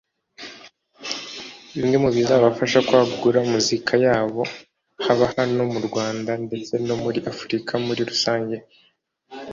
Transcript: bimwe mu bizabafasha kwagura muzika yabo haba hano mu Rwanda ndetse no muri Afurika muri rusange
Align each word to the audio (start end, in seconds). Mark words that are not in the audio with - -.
bimwe 1.75 1.97
mu 2.03 2.09
bizabafasha 2.15 2.79
kwagura 2.87 3.39
muzika 3.51 3.93
yabo 4.05 4.41
haba 5.05 5.25
hano 5.35 5.61
mu 5.73 5.79
Rwanda 5.87 6.31
ndetse 6.45 6.73
no 6.87 6.95
muri 7.03 7.19
Afurika 7.31 7.71
muri 7.85 8.01
rusange 8.09 8.57